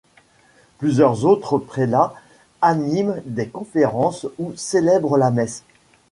[0.79, 2.15] Plusieurs autres prélats
[2.59, 5.63] animent des conférences ou célèbrent la messe.